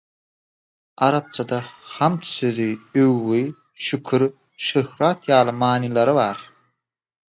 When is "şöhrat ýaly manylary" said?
4.67-6.03